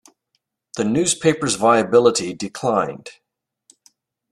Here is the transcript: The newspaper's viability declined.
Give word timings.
The 0.77 0.83
newspaper's 0.83 1.53
viability 1.53 2.33
declined. 2.33 3.11